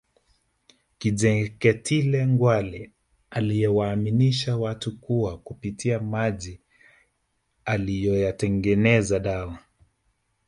[0.97, 2.91] Kinjeketile Ngwale
[3.29, 6.61] aliyewaaminisha watu kuwa kupitia maji
[7.65, 9.57] aliyoyatengeneza dawa